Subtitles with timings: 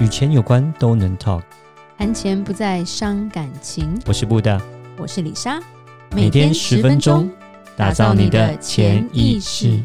[0.00, 1.42] 与钱有关都能 talk，
[1.96, 3.96] 谈钱不再伤感情。
[4.06, 4.60] 我是布大，
[4.98, 5.62] 我是李莎，
[6.10, 7.30] 每天十分钟，
[7.76, 9.80] 打造你的潜意识，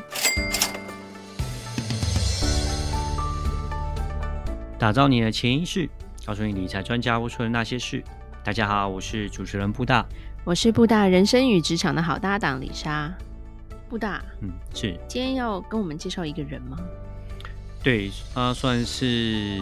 [4.80, 5.88] 打造你的潜意识，
[6.26, 8.04] 告诉你理财专家会说的那些事。
[8.44, 10.04] 大家好，我是主持人布大，
[10.44, 13.14] 我是布大人生与职场的好搭档李莎。
[13.88, 16.78] 布大，嗯，是，今天要跟我们介绍一个人吗？
[17.84, 19.62] 对，他算是。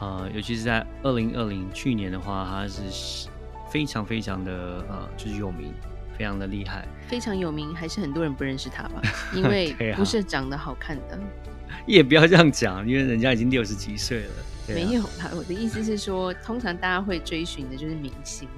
[0.00, 3.28] 呃，尤其是在二零二零去年的话，他是
[3.70, 5.72] 非常非常的呃，就是有名，
[6.16, 9.02] 非常的厉害，非常有名，还是很多人不认识他吧？
[9.34, 11.18] 因为不是长得好看的。
[11.86, 14.30] 也不要这样讲，因为人家已经六十几岁了。
[14.68, 18.48] 没有啦，我的意思是说，通常大家会追寻的就是明星。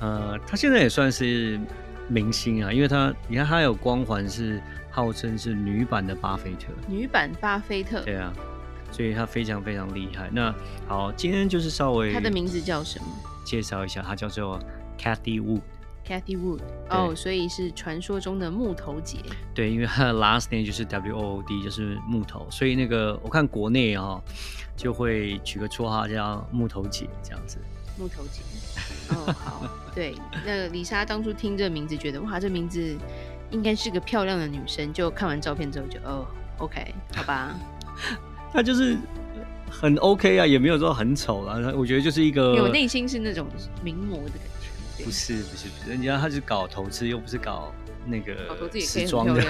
[0.00, 1.58] 呃，他现在也算是
[2.08, 4.60] 明星啊，因为他你看他有光环，是
[4.90, 6.72] 号称是女版的巴菲特。
[6.88, 8.02] 女版巴菲特。
[8.02, 8.32] 对啊。
[8.90, 10.28] 所以他非常非常厉害。
[10.32, 10.54] 那
[10.86, 13.06] 好，今天就是稍微他的名字叫什么？
[13.44, 14.60] 介绍一下，他叫做
[14.98, 15.62] Cathie Wood。
[16.06, 19.18] Cathie Wood，哦，oh, 所以是传说中的木头姐。
[19.54, 24.22] 对，因为他的 last name 就是 W O O D，就是木头，所以那个我看国内啊、哦，
[24.76, 27.58] 就会取个绰号叫木头姐这样子。
[27.96, 28.40] 木头姐，
[29.10, 32.96] 哦、oh, 好， 对，那李莎当初听这个名字，觉得哇，这名字
[33.50, 36.26] 应该是个漂亮的女生，就看完照片之后就哦
[36.58, 37.54] ，OK，好吧。
[38.52, 38.96] 他就是
[39.70, 41.56] 很 OK 啊，也没有说很丑啊。
[41.76, 43.46] 我觉得就是一个，有内心是那种
[43.82, 45.04] 名模的感觉。
[45.04, 47.72] 不是不是不是，人家他是搞投资，又不是搞
[48.04, 48.34] 那个
[48.80, 49.42] 时装的。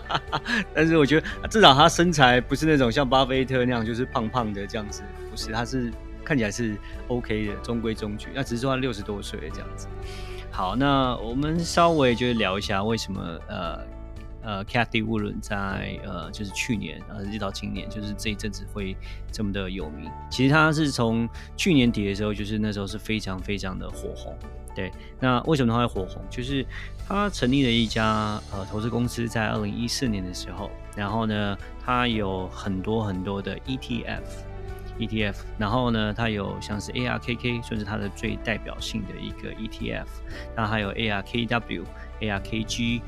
[0.74, 5.02] 但是我觉得至少他身材不是那种像巴菲特那样，就是胖胖的这样子。
[5.30, 5.90] 不是，他是
[6.22, 6.76] 看起来是
[7.08, 8.28] OK 的，中规中矩。
[8.34, 9.86] 那只是说他六十多岁这样子。
[10.50, 13.93] 好，那我们稍微就聊一下为什么呃。
[14.44, 18.94] 呃，Cathie Wood 在呃，就是去年呃，一直到今年，就是这一阵子会
[19.32, 20.10] 这么的有名。
[20.30, 24.36] 其实他是从去年底的时候，就是那时候是非常非常的火红。
[24.74, 26.22] 对，那为什么他会火红？
[26.28, 26.66] 就是
[27.08, 40.06] 他成立了一家呃投资公司，在二零一四年的时候，然后呢，他有很多很多的 ETF，ETF，然后呢，他有像是 ARKK，算是他的最代表性的一个 ETF，
[40.54, 41.84] 然后还有 ARKW、
[42.20, 43.00] ARKG。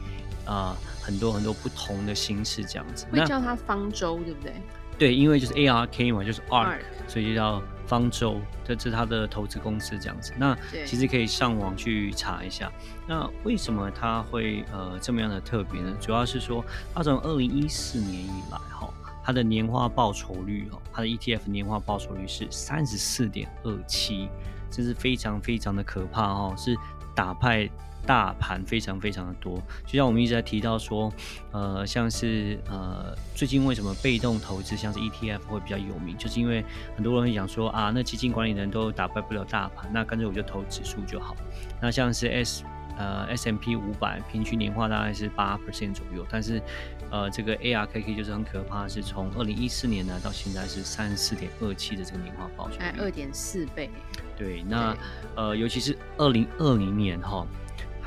[0.47, 4.55] 啊、呃，很多很多不同的形式这样子，会叫它方舟，对不对？
[4.99, 8.41] 对，因为就是 A R K 嘛，就是 ARK，Ark 所以就叫方舟。
[8.65, 10.33] 这是它的投资公司这样子。
[10.39, 10.57] 那
[10.87, 12.73] 其实可以上网去查一下。
[13.07, 15.95] 那为什么它会呃这么样的特别呢？
[16.01, 16.65] 主要是说，
[16.95, 18.89] 它从二零一四年以来哈，
[19.23, 24.31] 它的年化报酬率哈，它的 E T F 年化报酬率是三十四点二七，
[24.71, 26.75] 这是非常非常的可怕哦，是
[27.17, 27.69] 打败。
[28.07, 31.13] 大盘非常非常的多，就像我们一直在提到说，
[31.51, 41.35] 呃，像是呃，最近为什么被动投资像是 ETF 会比较有名，就是因为很多人会讲说啊，那基金管理人都打败不了大盘，那干脆我就投指数就好。
[41.83, 42.63] 那像是 S
[42.97, 46.61] 呃 S M P 五百平均年化大概是八 percent 左右，但是
[47.11, 53.91] 呃这个 ARKK 就是很可怕，是从二零一四年呢到现在是三十四点二七的这个年化报酬率，二点四倍。
[54.37, 55.01] 对，那对
[55.37, 57.47] 呃尤其是二零二零年哈。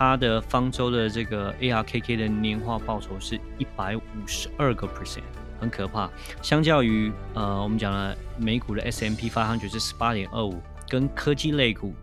[0.02, 5.24] 它的方舟的这个 ARKK 的年化报酬是一百五十二个 percent，
[5.60, 6.10] 很可怕。
[6.42, 11.94] 相较于呃，我们讲了美股的 S M P 发行权是十八点二五，跟科技类股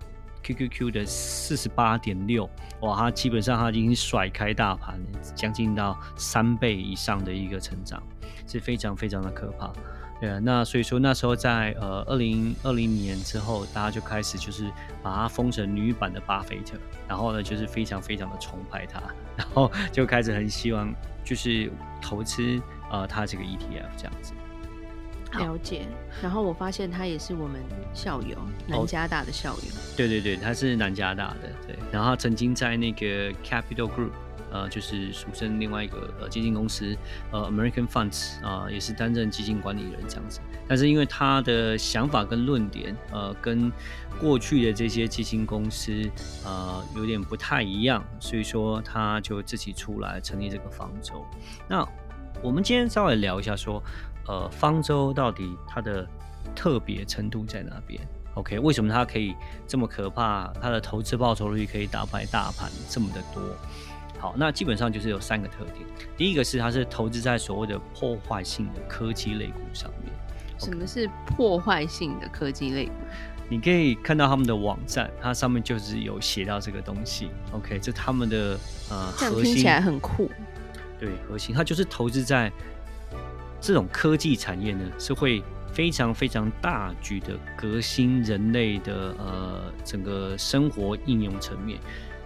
[0.47, 2.49] QQQ 的四十八点六，
[2.83, 5.01] 哇，它基本上它已经甩开大盘，
[5.35, 8.01] 将近到三倍以上的一个成长，
[8.47, 9.73] 是非常非常的可怕。
[10.21, 14.71] 对啊，那所以说那时候在呃二零二零年之后，大家就开始就是
[15.03, 16.79] 把它封成女版的巴菲特，
[17.09, 19.03] 然后呢就是非常非常的崇拜他，
[19.37, 21.71] 然后就开始很希望就是
[22.01, 24.33] 投资呃他这个 ETF 这样子。
[25.39, 25.87] 了解，
[26.23, 27.61] 然后我发现他也是我们
[27.95, 28.37] 校友，
[28.67, 29.57] 南加大的校友。
[29.57, 34.11] 哦，对对对，他是南加大的，对，然后他曾经在那个 Capital Group。
[34.53, 36.97] 呃，就是俗称另外一个呃基金公司，
[37.33, 40.41] 呃，American Funds 啊、呃，也是担任基金管理人这样子。
[40.69, 43.71] 但是因为他的想法跟论点，呃，跟
[44.21, 45.93] 过去的这些基金公司
[46.45, 51.27] 呃有点不太一样，所以说他就自己出来成立这个方舟。
[51.69, 51.87] 那
[52.41, 53.83] 我们今天稍微聊一下说，
[54.29, 56.07] 呃，方舟到底它的
[56.55, 58.01] 特别程度在哪边
[58.35, 59.35] ？OK，为什么它可以
[59.67, 60.53] 这么可怕？
[60.61, 63.43] 它的投资报酬率可以打败大盘这么的多？
[64.19, 65.87] 好，那基本上就是有三个特点。
[66.17, 70.13] 第一个是它是投资在所谓的破坏性的科技类股上面。
[70.59, 72.93] 什么是破坏性的科技类股？
[73.49, 77.29] 你可以看到他们的网站，它上面就是有写到这个东西。
[77.53, 78.59] OK，这他们的
[78.91, 80.31] 呃核心，这样听起来很酷。
[80.99, 82.51] 对，核心它就是投资在
[83.61, 85.43] 这种科技产业呢，是会
[85.73, 91.79] 非常非常大举的革新人类的呃整个生活应用层面。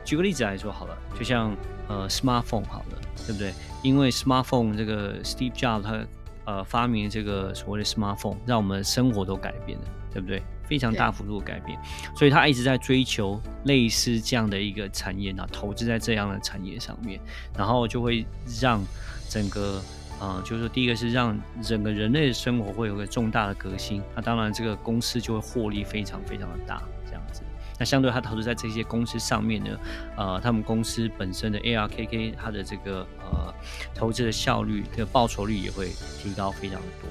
[0.05, 1.55] 举个例子来说好了，就像
[1.88, 3.53] 呃 smartphone 好了，对不对？
[3.82, 6.05] 因为 smartphone 这个 Steve Jobs 他
[6.47, 10.43] 呃发明这个所谓的 smartphone，让我们生活都改变了，对不对？
[10.67, 11.76] 非常大幅度的改变，
[12.15, 17.21] 所以他一直在追求类似这样的一个产业，然后投资在这样的产业上面，
[17.59, 18.25] 然后就会
[18.61, 18.81] 让
[19.29, 19.83] 整个
[20.20, 26.82] 呃，就是说第一个是让整个人类的生活会有个重大的革新，那当然这个公司就会获利非常非常的大。
[27.06, 27.43] 这样子
[27.78, 29.70] 那相对他投资在这些公司上面呢，
[30.14, 33.52] 呃，他们公司本身的 ARKK 它的这个呃
[33.94, 35.88] 投资的效率、这个报酬率也会
[36.19, 37.11] 提高非常的多。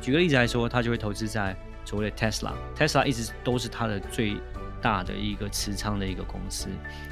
[0.00, 4.36] 举个例子来说，他就会投资在所谓的 Tesla，Tesla 一直都是他的最
[4.82, 6.66] 大的一个持仓的一个公司，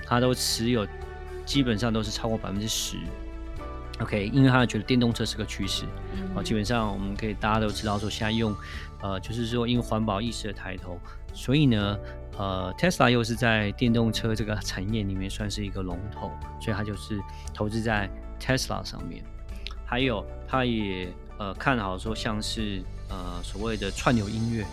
[0.05, 0.85] 他都持有
[1.45, 2.97] 基本上都是超过百分之十。
[4.01, 5.85] OK，因为他觉得电动车是个趋势，
[6.35, 8.55] 哦，基本上我们可以大家都知道说现在用
[9.01, 10.99] 呃就是说因为环保意识的抬头，
[11.33, 11.99] 所以呢。
[12.39, 17.19] 呃，Tesla 又是在电动车这个产业里面算是一个龙头，所以他就是
[17.55, 19.25] 投资在 Tesla 上面。
[19.87, 21.09] 还有，他也
[21.39, 24.67] 呃看好说像是呃所谓的串流音乐。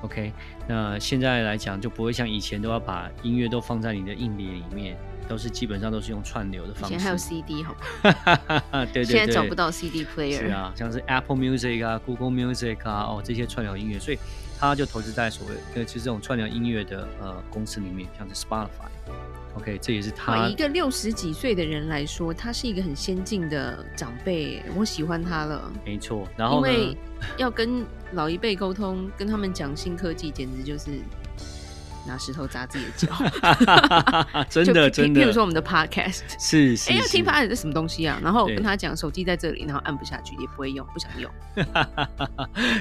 [0.00, 0.32] OK，
[0.66, 4.96] 那现在来讲就不会像以前都要把音乐都放在你的硬碟里面，
[5.30, 6.96] 都是基本上都是用串流的方式。
[6.96, 8.82] 以前还有 CD 好吗？
[8.92, 9.04] 对对对。
[9.04, 10.38] 现在找不到 CD player。
[10.38, 14.18] 是啊，像是 Apple Music 啊、Google Music 啊，哦这些串流音乐，所以。
[14.62, 25.72] 他就投资在所谓呃就是这种串流音乐的呃公司里面，像是 Spotify，OK，这也是他一个六十几岁的人来说，他是一个很先进的长辈，我喜欢他了。
[25.82, 26.94] 没错，然后因为
[27.38, 30.90] 要跟老一辈沟通，跟他们讲新科技，简直就是。
[32.06, 33.08] 拿石头砸自己的脚，
[34.48, 35.20] 真 的真的。
[35.20, 38.18] 譬如说我们的 podcast，是是，哎，要听 podcast 是什么东西啊？
[38.22, 41.30] 然后跟他讲手机在这里，然后按不下去，也不会用，不想用。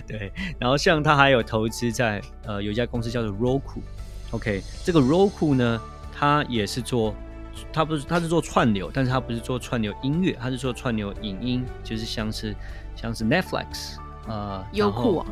[0.08, 5.82] 对， 然后像他还有投资在呃有一家公司叫做 Roku，OK，这个 Roku 呢，
[6.18, 7.14] 他也是做，
[7.74, 12.56] 他不是他是做串流，但是他不是做串流音乐，他是做串流影音，就是像是
[12.96, 15.26] 像是 Netflix，呃，优酷啊，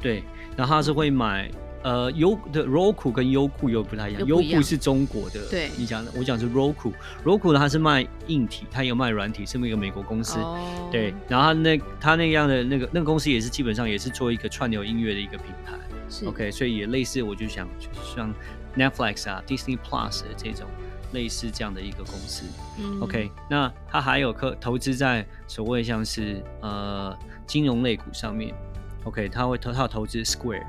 [0.00, 0.22] 对，
[0.56, 1.50] 然后他是会买。
[1.82, 10.58] 呃，优的 Roku 跟优酷又不太一样，优酷是中国的，对，你讲的，我讲是 Roku，Roku 呢它是卖硬体，它也有卖软体，是一个美国公司，oh.
[10.92, 15.72] 对，然后他那它那样的那个那个公司也是基本上也是做一个串流音乐的一个品牌
[16.08, 18.32] 是，OK，所以也类似，我就想就是像
[18.76, 20.68] Netflix 啊、Disney Plus 的这种
[21.12, 22.44] 类似这样的一个公司、
[22.78, 28.54] 嗯、，OK，那它还有可投资在所谓像是呃金融类股上面
[29.02, 30.64] ，OK，它会投他有投资 Square。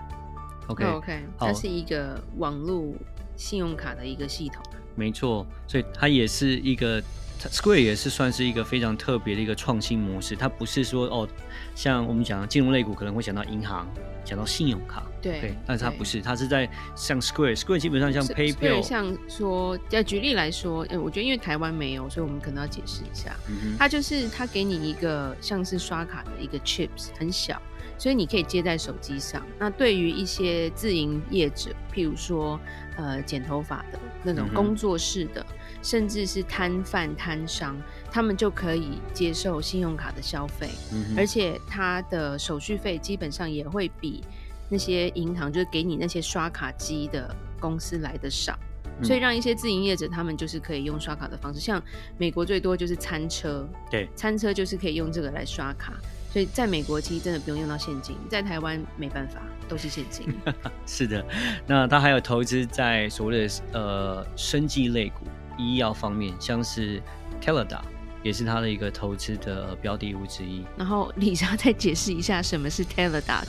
[0.68, 2.94] OK OK，它是一个网络
[3.36, 4.64] 信用卡的一个系统。
[4.96, 7.02] 没错，所以它也是一个
[7.40, 10.36] Square 也是算是一个非常特别的一个创新模式。
[10.36, 11.28] 它不是说哦，
[11.76, 13.88] 像我们讲的金融类股可能会想到银行，
[14.24, 23.36] 讲到信用卡，对，okay, 但是它不是，它是在像 Square，Square 基本上像 PayPal，像说，要举例来说，嗯，我觉得因为台湾没有，所以我们可能要解释一下。
[23.50, 27.60] 嗯，它就是它给你一个像是刷卡的一个 chips，很小。
[28.04, 29.42] 所以你可以接在手机上。
[29.58, 32.60] 那对于一些自营业者，譬如说，
[32.98, 44.22] 呃，剪头发的那种工作室的，嗯、甚至是摊贩摊商，他们就可以接受信用卡的消费，嗯，而且它的手续费基本上也会比
[44.68, 48.60] 那些银行，就是给你那些刷卡机的公司来的少，
[49.00, 49.06] 嗯。
[49.06, 51.60] 所以让一些自营业者，他们就是可以用刷卡的方式。
[51.62, 51.82] 像
[52.18, 55.94] 美国最多就是餐车，对，餐车就是可以用这个来刷卡。
[56.34, 60.28] 所以在美国其实真的不用用到现金，在台湾没办法，都是现金。
[60.84, 61.24] 是的，
[61.68, 65.28] 那他还有投资在所谓的呃生技类股、
[65.60, 67.00] 医药方面，像是
[67.40, 67.82] Teladoc
[68.24, 70.66] 也是他的一个投资的标的物之一。
[70.76, 73.46] 然后李莎再解释一下什么是 Teladoc。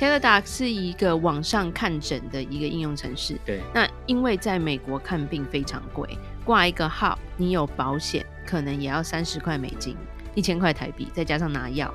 [0.00, 3.38] Teladoc 是一个网上看诊的一个应用程式。
[3.46, 3.60] 对。
[3.72, 6.08] 那因为在美国看病非常贵，
[6.44, 9.96] 挂一个号，你有保险可能也要三十块美金，
[10.34, 11.92] 一千块台币，再加上拿药。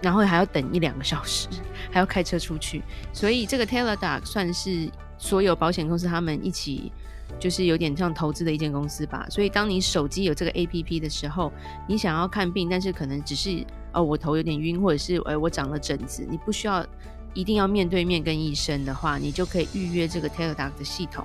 [0.00, 1.46] 然后还要等一两个小时，
[1.88, 6.90] 还要开车出去，所以这个 Teladoc 算是所有保险公司他们一起，
[7.38, 9.24] 就是有点像投资的一间公司吧。
[9.30, 11.52] 所以当你手机有这个 APP 的时候，
[11.88, 16.84] 你想要看病，但是可能只是哦我头有点晕，或者是哎我长了疹子，你不需要
[17.32, 21.24] 一定要面对面跟医生的话，你就可以预约这个 Teladoc 的系统，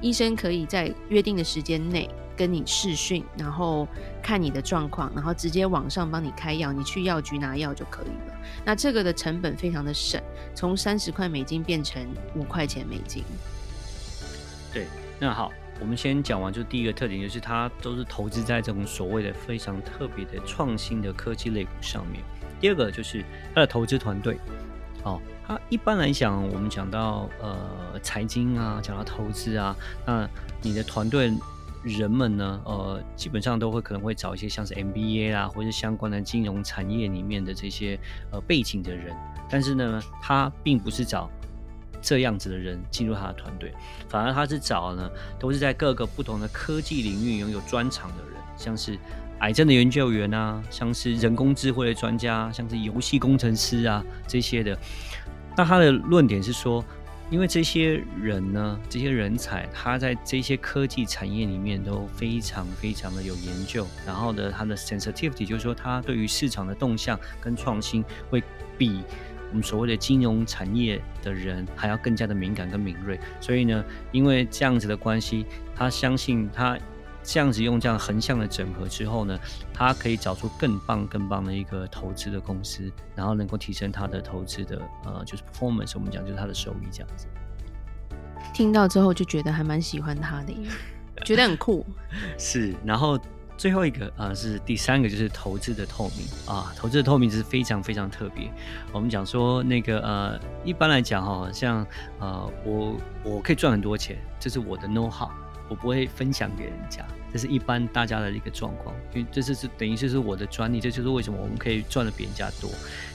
[0.00, 2.08] 医生可以在约定的时间内。
[2.36, 3.86] 跟你试训，然后
[4.22, 8.34] 看你的状况，然后直接网上帮你开药，你去药局拿药就可以了。
[8.64, 10.20] 那这个的成本非常的省，
[10.54, 13.24] 从三十块美金变成五块钱美金。
[14.72, 14.86] 对，
[15.18, 22.22] 那好，我们先讲完，就第一个特点就是它都是投资在这种所谓的非常特别的创新的科技类股上面。
[22.60, 23.24] 第二个就是
[23.54, 24.38] 它的投资团队，
[25.02, 30.28] 哦，他一般来讲，我们讲到呃财经啊，讲到投资啊，那
[30.60, 31.32] 你的团队
[31.82, 37.98] 人们呢，呃，基本上都会可能会找一些像是 MBA 啊，或者相关的金融产业里面的这些
[38.30, 39.14] 呃背景的人，
[39.50, 41.28] 但是呢，他并不是找
[42.00, 43.72] 这样子的人进入他的团队，
[44.08, 48.98] 反而他是找呢，都是在各个不同的科技领域拥有专长的人，像是
[49.40, 54.78] 癌症的研究员啊，像是人工智慧的专家，像是游戏工程师啊这些的。
[55.56, 56.82] 那他的论点是说，
[57.32, 68.42] 因为这些人呢，这些人才，他在这些科技产业里面都非常非常的有研究，然后呢，他的 sensitivity 就是说，他对于市场的动向跟创新，会
[68.76, 69.02] 比
[69.48, 73.18] 我们所谓的金融产业的人还要更加的敏感跟敏锐。
[73.40, 76.78] 所以呢，因为这样子的关系，他相信他。
[77.24, 79.38] 这样子用这样横向的整合之后呢，
[79.72, 87.26] 他可以找出更棒、更棒的一个投资的公司，然后能够提升他的投资的呃，就是 performance，我们讲就是他的收益这样子。
[88.52, 90.54] 听到之后就觉得还蛮喜欢他的，
[91.24, 91.86] 觉得很酷。
[92.36, 93.18] 是，然后
[93.56, 98.52] 最后一个啊、呃、是第三个，就是投资的透明啊，投资的透明是非常非常特别。
[98.92, 101.86] 我们讲说那个呃，一般来讲哈，像
[102.18, 105.30] 呃我我可以赚很多钱，这是我的 know how。
[105.72, 107.02] 我不会分享给人家，
[107.32, 112.70] 这是一般大家的一个状况，因为这是是等于就是我的专利，这就是为什么我们可以赚的比人家多。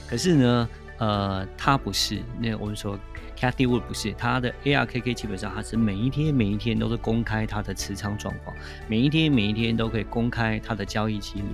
[0.08, 2.98] 可是呢，呃，他不是，那我们说
[3.38, 8.56] ，Cathy Wood 不是，他的 ARKK 基本上他是每一天每一天都是公开他的持仓状况，
[8.88, 11.46] 每一天每一天都可以公开他的交易记录。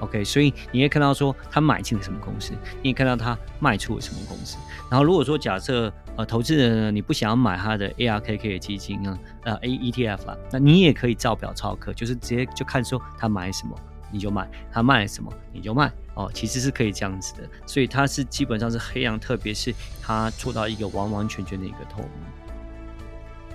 [0.00, 2.52] OK，所以你也看到说他买进了什么公司，
[2.82, 4.56] 你也看到他卖出了什么公司。
[4.90, 13.76] 然后如果说假设呃投资人呢，你不想要买他的 ARKK 的基金啊，呃 A ETF 啦，那你也可以照表操课，就是直接就看说他买什么
[14.10, 17.42] 你就买，他卖什么你就卖哦，其实是可以这样子的。
[17.66, 22.08] 所以他是基本上是黑羊，特别是他做到一个完完全全的一个透明，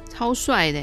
[0.10, 0.80] 超帅的。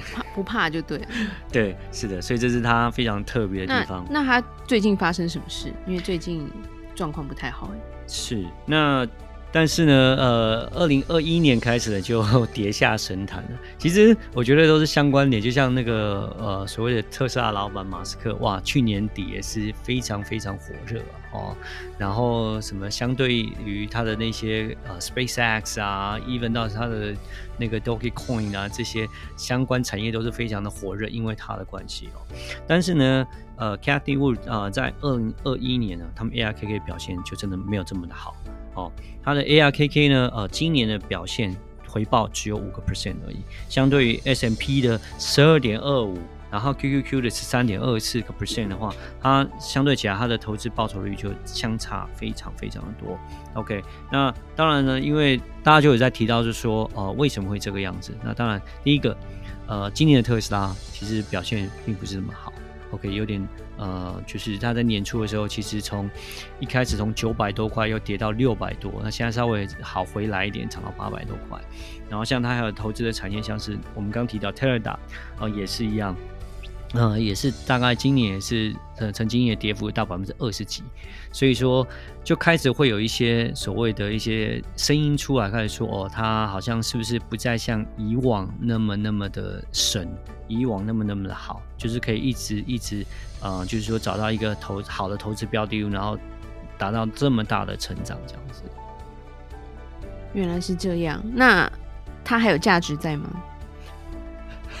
[0.00, 1.06] 怕不怕就对了，
[1.52, 4.04] 对，是的，所以这是他非常特别的地方。
[4.10, 5.72] 那，那他最近发生什么事？
[5.86, 6.50] 因为最近
[6.94, 7.78] 状况不太好哎。
[8.06, 9.06] 是，那。
[9.52, 12.22] 但是呢，呃，二零二一年开始呢，就
[12.54, 13.50] 跌下神坛了。
[13.78, 21.00] 其实我觉得都是相关点，就像那个呃所谓的特斯拉老板马斯克，哇，去年底也是非常非常火热
[21.32, 21.56] 哦。
[21.98, 27.14] 然后什么相对于他的那些呃 SpaceX 啊，even 到他的
[27.58, 32.22] 那个 Dogecoin 啊，这些相关产业都是非常的火热，因为他的关系哦。
[32.66, 33.26] 但是呢，
[33.60, 38.34] 呃，Cathy Wood 啊、呃，在二零二一年呢，他们 ARKK 表现就真的没有这么的好。
[38.74, 38.90] 哦，
[39.22, 41.54] 它的 ARKK 呢，呃，今年的表现
[41.86, 43.36] 回报只有五个 percent 而已，
[43.68, 46.16] 相对于 S&P 的十二点二五，
[46.50, 53.18] 然后 QQQ 的十三点二四个 percent 的话，它相对起来它的投资报酬率就相差非常非常的多。
[53.54, 58.16] OK，那当然呢，因为大家就有在提到，就是说，呃，为什么会这个样子？
[58.24, 59.14] 那当然，第一个，
[59.66, 62.52] 呃，今年的特斯拉其实表现并不是那么好。
[62.90, 66.10] OK，有点呃，就是他在年初的时候，其实从
[66.58, 71.60] 一开始从九百多块又跌到六百多，那现在稍微好回来一点，涨到八百多块。
[72.08, 74.96] 然后像他还有投资的产业，像是我们刚提到 Tesla
[75.38, 76.16] 啊，也是一样。
[76.92, 80.82] 呃，也是大概今年也是呃，曾经也跌幅到百分之二十几，
[81.30, 81.86] 所以说
[82.24, 90.08] 就开始会有一些所谓的一些声音出来，开始说哦，他好像是不是不再像以往那么那么的神，
[90.48, 93.06] 以往那么那么的好，就是可以一直一直
[93.40, 96.18] 呃，就是说找到一个投好的投资标的，然后
[96.76, 98.62] 达到这么大的成长这样子。
[100.34, 101.70] 原来是这样，那
[102.24, 103.30] 它还有价值在吗？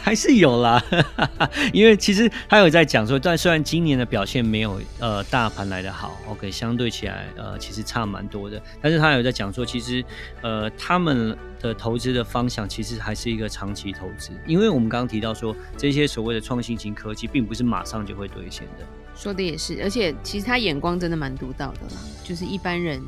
[0.02, 0.82] 还是有啦，
[1.72, 10.04] 因为其实他有在讲说，但虽然今年的表现没有呃大盘来的好，OK，相对起来呃其实差蛮多的，但是他有在讲说，其实
[10.40, 18.86] 呃他们的投资的方向其实还是一个长期投资，因为我们刚刚提到说，这些所谓的创新型科技并不是马上就会兑现的。
[19.14, 23.02] 说的也是，而且其实他眼光真的蛮独到的啦，就是一般人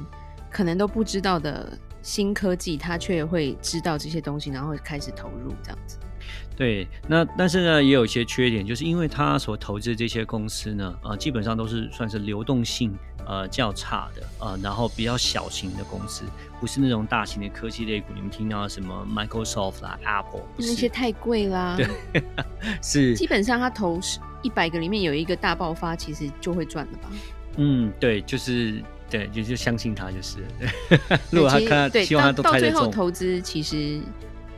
[0.50, 5.96] 可能都不知道的新科技，他却会知道这些东西，然后开始投入这样子。
[6.54, 12.94] 对，那但是呢，也有一些缺点，就是因为他所投资这些公司呢，呃，基本上都是算是流动性
[13.26, 16.24] 呃较差的，呃，然后比较小型的公司，
[16.60, 18.12] 不是那种大型的科技类股。
[18.14, 21.76] 你们听到什么 Microsoft 啦、Apple，那些太贵啦。
[21.76, 22.22] 对，
[22.82, 23.16] 是。
[23.16, 23.98] 基本上他投
[24.42, 27.08] 一百个里面有一个大爆发，其实就会赚了吧？
[27.56, 30.38] 嗯，对，就是对，就就相信他就是。
[31.32, 34.00] 如果他希望他到最后投资其实。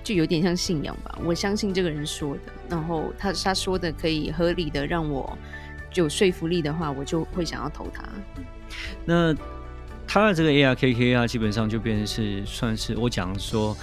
[0.04, 5.36] 就有点像信仰吧，我相信这个人说的，然后他他说的可以合理的让我
[5.94, 8.04] 有说服力的话，我就会想要投他。
[9.04, 9.34] 那
[10.06, 13.76] 他的这个 ARKK 啊，基本上就变成是算是我讲说。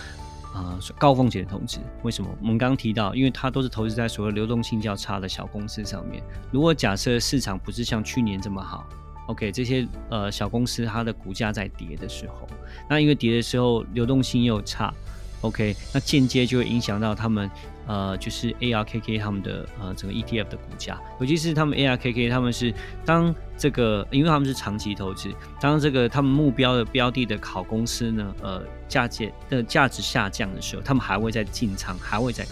[0.54, 2.30] 啊、高风险的投资，为什么？
[2.42, 6.22] 我们刚刚提到，因为它都是投资在所谓流动性较差的小公司上面。
[6.52, 8.86] 如果假设市场不是像去年这么好
[9.28, 12.46] ，OK，这些呃小公司它的股价在跌的时候，
[12.90, 14.94] 那因为跌的时候流动性又差
[15.42, 17.50] ，OK，那间接就会影响到他们。
[17.88, 25.30] 呃，就是 ARKK 他们的呃整个 ETF 的股价，尤其是他们 ARKK 他们是当这个，因为他们是长期投资，
[25.60, 32.52] 当这个他们目标的标的的考公司呢，呃价钱的价值下降的时候，他们还会再进场，还会再买，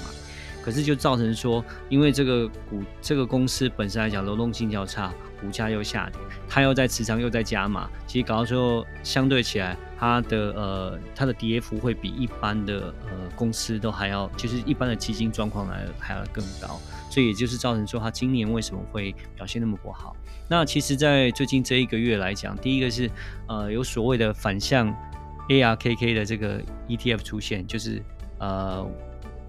[0.63, 5.13] 可是就造成说，因为这个股这个公司本身来讲流动性较差。
[5.41, 16.77] 股价又下跌，它又在持仓又在加码，其实搞到最后相对起来，它的呃它的跌幅会比一般的呃公司都还要，就是一般的基金状况来还要更高，
[17.09, 20.13] 所以也就是造成说它今年为什么会表现那么不好？
[20.49, 23.09] 那其实，在最近这一个月来讲，第一个是
[23.47, 24.93] 呃有所谓的反向
[25.47, 28.03] ARKK 的这个 ETF 出现，就是
[28.39, 28.85] 呃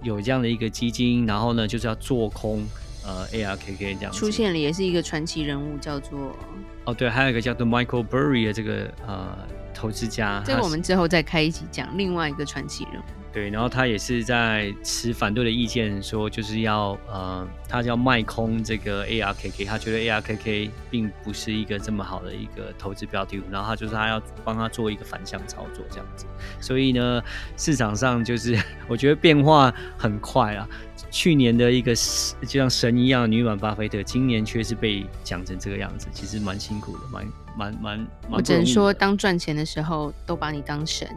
[0.03, 2.65] 有这样的一个基金，然后呢就是要做空。
[3.03, 6.37] 呃，ARKK 这样出现了，也是一个传奇人物，叫做
[6.85, 9.39] 哦，对，还有一个叫做 Michael Burry 的这个呃
[9.73, 13.05] 投资家，这个我们之后再开一集讲另外一个传奇人物。
[13.33, 26.27] 对，然后他也是在持反对的意见，说就是要呃，他要卖空这个 ARKK，他觉得 ARKK 并不是一个这么好的一个投资标的，然后他就是他要帮他做一个反向操作这样子。
[26.61, 27.23] 所以呢，
[27.57, 30.69] 市场上就是 我觉得变化很快啊。
[31.13, 38.09] 去年的一个就像神一样的女版巴菲特，今年却是被讲成这个样子，其实蛮辛苦的，蛮蛮蛮蛮。
[38.33, 41.09] 我只能说，当赚钱的时候都把你当神。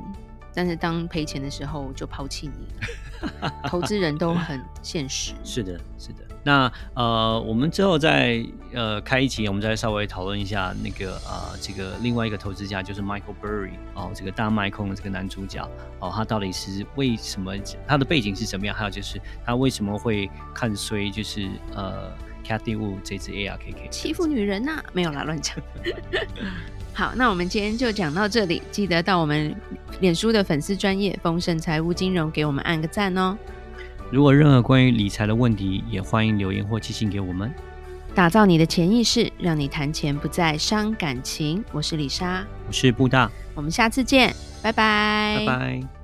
[0.53, 2.88] 但是当赔钱的时候就抛弃你，
[3.67, 5.33] 投资人都很现实。
[5.43, 6.19] 是的，是的。
[6.45, 15.65] 那呃，我们之后再呃开一期，我们再稍微讨论一下那个呃这个另外一个投资家，就是 Michael Burry 哦，这个大卖空的这个男主角
[16.00, 17.53] 哦，他到底是为什么？
[17.88, 18.75] 他的背景是怎么样？
[18.75, 21.09] 还有就是他为什么会看衰？
[21.09, 22.11] 就是呃
[22.46, 24.83] Cathie Wood 这只 ARKK 欺负女人呐、啊？
[24.92, 25.55] 没有啦，乱讲。
[26.94, 28.62] 好，那我们今天就讲到这里。
[28.72, 29.56] 记得到我们
[30.00, 33.36] 脸书的粉丝专业丰盛财务金融给我们按个赞哦。
[34.12, 37.51] 如果任何关于理财的问题，也欢迎留言或寄信给我们。
[38.14, 41.66] 打造你的潜意识，让你谈钱不再伤感情。
[41.72, 46.02] 我是李莎，我是布大，我们下次见，拜拜，拜拜。